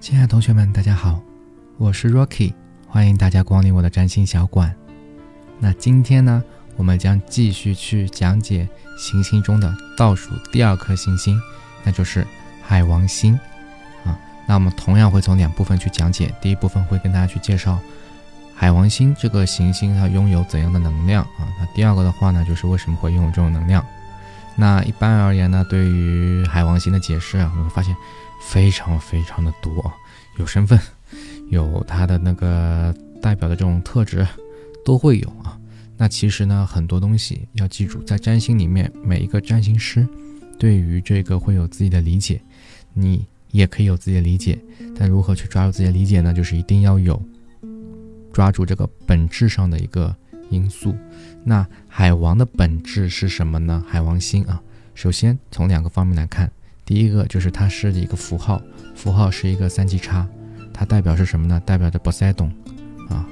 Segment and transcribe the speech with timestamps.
[0.00, 1.20] 亲爱的同学们，大家好，
[1.76, 2.54] 我是 Rocky，
[2.88, 4.74] 欢迎大家光临我的占星小馆。
[5.58, 6.42] 那今天呢，
[6.78, 8.66] 我们将继续去讲解
[8.96, 11.38] 行星中的倒数第二颗行星，
[11.84, 12.26] 那就是
[12.62, 13.38] 海王星
[14.06, 14.18] 啊。
[14.48, 17.78] 那我们同样会从两部分去讲解，第一部分会跟大家去介绍
[18.54, 21.44] 海王星这个行星它拥有怎样的能量啊。
[21.60, 23.84] 那第二个的话呢，就是为什么会拥有这种能量。
[24.56, 27.94] 那一般而言呢，对于海王星的解释啊，我们会发现
[28.40, 29.94] 非常非常的多啊，
[30.38, 30.78] 有身份，
[31.50, 34.26] 有他的那个代表的这种特质，
[34.84, 35.56] 都会有啊。
[35.96, 40.06] 那其实呢，很多东西要记住，在占星里面，每一个占星师
[40.58, 42.40] 对于这个会有自己的理解，
[42.94, 44.58] 你也可以有自己的理解。
[44.96, 46.32] 但如何去抓住自己的理解呢？
[46.32, 47.22] 就是一定要有
[48.32, 50.14] 抓住这个本质上的一个
[50.48, 50.96] 因素。
[51.44, 53.84] 那海王的本质是什么呢？
[53.86, 54.62] 海王星啊，
[54.94, 56.50] 首先从两个方面来看，
[56.90, 58.60] 第一个就是它是一个符号，
[58.96, 60.26] 符号是一个三级叉，
[60.74, 61.62] 它代表是什么呢？
[61.64, 62.50] 代表着波塞冬
[63.08, 63.24] 啊，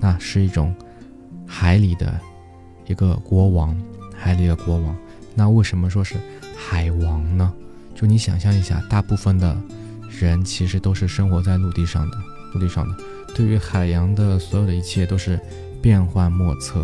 [0.00, 0.74] 那是一种
[1.46, 2.12] 海里的
[2.88, 3.80] 一个国王，
[4.18, 4.96] 海里的国王。
[5.32, 6.16] 那为什么说是
[6.56, 7.52] 海王呢？
[7.94, 9.56] 就你想象一下，大部分的
[10.10, 12.16] 人其实都是生活在陆地上的，
[12.52, 12.96] 陆地上的，
[13.32, 15.38] 对于海洋的所有的一切都是
[15.80, 16.82] 变幻莫测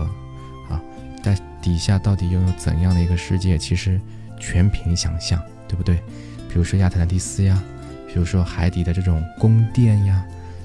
[0.68, 0.80] 啊。
[1.24, 3.58] 在底下到底拥有怎样的一个世界？
[3.58, 4.00] 其实
[4.38, 6.02] 全凭想象，对不对？
[6.48, 7.62] 比如说亚特兰蒂斯呀，
[8.08, 10.20] 比如说海底的这种宫殿呀，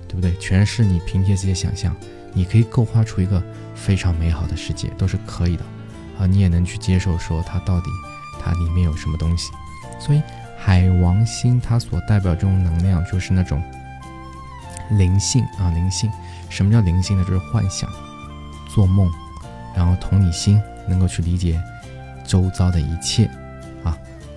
[0.08, 0.34] 对不对？
[0.38, 1.96] 全是你凭借自己想象，
[2.34, 3.40] 你可以构画出一个
[3.76, 5.64] 非常美好的世界，都是可以的
[6.18, 6.26] 啊！
[6.26, 7.86] 你也能去接受说它到底
[8.42, 9.52] 它里面有什么东西。
[10.00, 10.24] 所以
[10.58, 13.62] 海王星它所代表这种能量就是那种
[14.98, 16.10] 灵性啊，灵性。
[16.50, 17.24] 什么叫灵性呢？
[17.24, 17.88] 就是幻想、
[18.74, 19.08] 做梦。
[19.76, 21.62] 然后同理心能够去理解
[22.26, 23.30] 周遭的一切，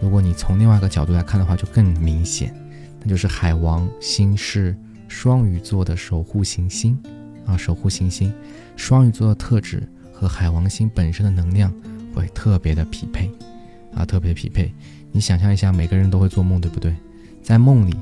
[0.01, 2.55] 如果你从另外一个角度来看的话，就更明显，
[3.01, 4.77] 那就是海王星是
[5.09, 6.99] 双鱼座的守护行星，
[7.47, 8.33] 啊，守护行星，
[8.77, 9.83] 双鱼座的特质
[10.13, 11.73] 和海王星本身的能量
[12.15, 13.31] 会特别的匹配，
[13.95, 14.73] 啊，特别匹配。
[15.11, 16.95] 你想象一下，每个人都会做梦，对不对？
[17.43, 17.97] 在梦里，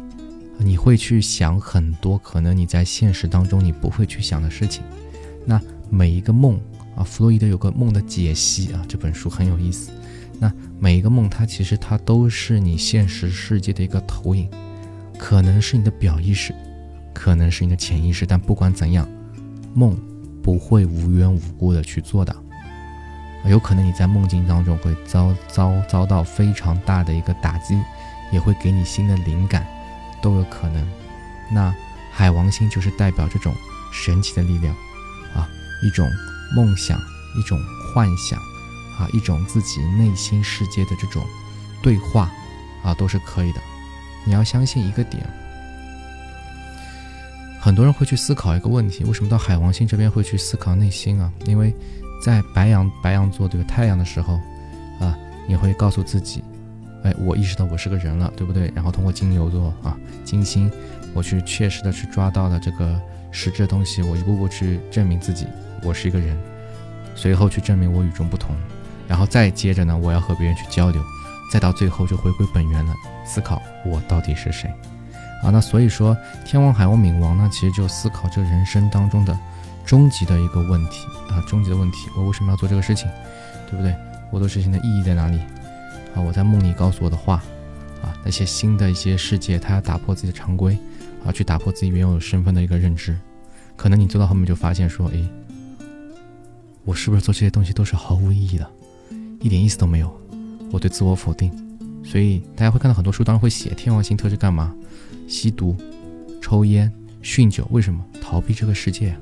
[0.58, 4.82] 你会去想很多可能你在现实当中你不会去想的事情，
[5.44, 6.60] 那每一个梦。
[6.96, 9.90] 啊，弗洛伊德有个梦的解析啊，这本书很有意思。
[10.38, 14.48] 那每一个梦，它其实它都是你现实世界的一个投影，
[15.18, 16.54] 可能是你的表意识，
[17.14, 18.24] 可能是你的潜意识。
[18.26, 19.08] 但不管怎样，
[19.74, 19.96] 梦
[20.42, 22.34] 不会无缘无故的去做的。
[23.46, 27.78] 有可能你在梦境当中会遭遭遭到非常大的一个打击，
[28.32, 29.66] 也会给你新的灵感，
[30.20, 30.86] 都有可能。
[31.50, 31.74] 那
[32.10, 33.54] 海王星就是代表这种
[33.92, 34.74] 神奇的力量
[35.34, 35.48] 啊，
[35.82, 36.08] 一种。
[36.54, 36.96] 梦想
[37.36, 37.60] 一种
[37.92, 38.40] 幻想，
[38.98, 41.24] 啊，一种自己内心世界的这种
[41.82, 42.30] 对话，
[42.82, 43.60] 啊，都是可以的。
[44.24, 45.22] 你要相信一个点，
[47.60, 51.32] 很多人会去思考一个问题：为什么到海王星这边会去思考内心啊？
[51.44, 51.74] 因为
[52.24, 54.34] 在白羊白羊座这个太阳的时候，
[55.00, 56.42] 啊，你会告诉自己，
[57.04, 58.72] 哎，我意识到我是个人了，对不对？
[58.74, 60.70] 然后通过金牛座啊，金星，
[61.12, 65.46] 我去确实的去抓到了这个实质的东西，我一步步去证明自己。
[65.82, 66.36] 我是一个人，
[67.14, 68.56] 随后去证明我与众不同，
[69.08, 71.02] 然后再接着呢，我要和别人去交流，
[71.52, 72.94] 再到最后就回归本源了，
[73.24, 74.68] 思考我到底是谁
[75.42, 75.50] 啊？
[75.50, 79.38] 那所以说，天王、海王、冥王呢，其实就思考这人生当中的
[79.84, 83.08] 终极的一个问题啊，终极的问题，我为什么要做这个事情，
[83.70, 83.94] 对不对？
[84.32, 85.38] 我做事情的意义在哪里
[86.14, 86.20] 啊？
[86.20, 87.34] 我在梦里告诉我的话
[88.02, 90.76] 啊，那些新的一些世界，他要打破自己的常规
[91.24, 93.16] 啊，去打破自己原有身份的一个认知，
[93.76, 95.28] 可能你做到后面就发现说，诶。
[96.84, 98.70] 我是不是做这些东西都是毫无意义的，
[99.46, 100.20] 一点意思都没有？
[100.72, 101.52] 我对自我否定，
[102.02, 104.74] 所以大家会看到很多书当中会写天王星特质干嘛？
[105.28, 105.76] 吸毒、
[106.42, 106.92] 抽烟、
[107.22, 108.04] 酗酒，为什么？
[108.20, 109.16] 逃避这个世界。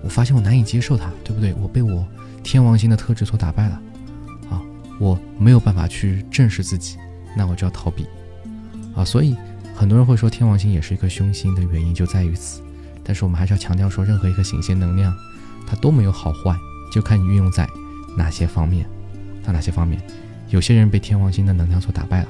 [0.00, 1.52] 我发现我难以接受它，对不对？
[1.54, 2.06] 我被我
[2.44, 3.82] 天王星的特质所打败了，
[4.48, 4.62] 啊，
[5.00, 6.96] 我没有办法去正视自己，
[7.36, 8.06] 那我就要逃避，
[8.94, 9.34] 啊，所以
[9.74, 12.62] 很多人会说天王星也是一颗凶星的原因就在于此。
[13.02, 15.12] 但是我们还是要强调说，任何一颗行星能量，
[15.66, 16.56] 它都没有好坏。
[16.92, 17.68] 就看你运用在
[18.16, 18.88] 哪些方面，
[19.48, 19.98] 在哪些方面，
[20.50, 22.28] 有些人被天王星的能量所打败了，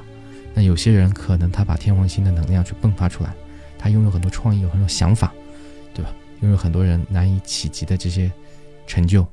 [0.53, 3.33] 那有些人可能他把天王星的能量去迸发出来，
[3.77, 5.33] 他拥有很多创意，有很多想法，
[5.93, 6.09] 对吧？
[6.39, 8.31] 拥有很多人难以企及的这些
[8.87, 9.23] 成就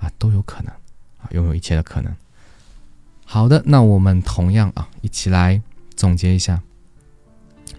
[0.00, 0.72] 啊，都有可能
[1.18, 2.10] 啊，拥有一切的可能。
[3.26, 5.60] 好的，那我们同样啊，一起来
[5.94, 6.62] 总结一下，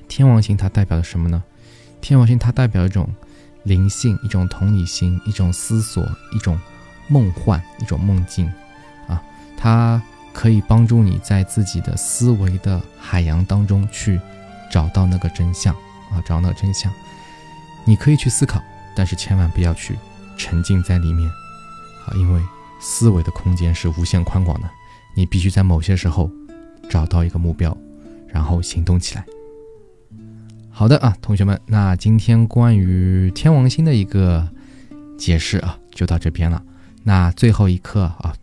[0.07, 1.43] 天王星它代表了什么呢？
[2.01, 3.09] 天王星它代表一种
[3.63, 6.55] 灵性，一种同理心，一种思索，一种。
[7.07, 8.51] 梦幻一种梦境，
[9.57, 10.01] 它
[10.33, 14.19] 可以帮助你在自己的思维的海洋当中去
[14.71, 15.73] 找到那个真相，
[16.11, 16.91] 啊，找那个真相。
[17.85, 18.61] 你可以去思考，
[18.95, 19.95] 但是千万不要去
[20.37, 21.29] 沉浸在里面
[22.05, 22.41] 啊，因为
[22.79, 24.69] 思维的空间是无限宽广的。
[25.15, 26.29] 你必须在某些时候
[26.89, 27.75] 找到一个目标，
[28.27, 29.25] 然后行动起来。
[30.69, 34.45] 好的啊，同学们，那今天关于天王星的一个
[35.17, 36.61] 解释啊，就到这边了。
[37.03, 38.35] 那最后一课啊，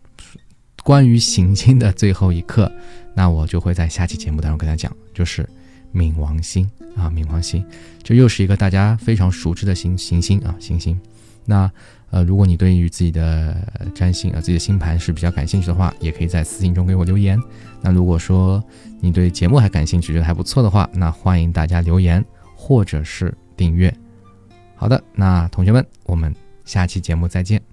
[0.83, 2.71] 关于行星的最后一课，
[3.15, 5.47] 那我就会在下期节目当中跟大家讲，就是
[5.93, 7.65] 冥王星啊，冥王星，
[8.03, 10.99] 这又是一个大家非常熟知的行行星啊，行星。
[11.45, 11.69] 那
[12.09, 13.55] 呃，如果你对于自己的
[13.95, 17.39] 占星啊、自己的星盘是比较感兴趣的话，也可以在私信中给我留言。
[17.81, 18.63] 那如果说
[18.99, 22.23] 你对节目还感兴趣，觉得还不错的话，那欢迎大家留言
[22.55, 23.93] 或者是订阅。
[24.75, 26.33] 好的，那同学们，我们
[26.65, 27.72] 下期节目再见。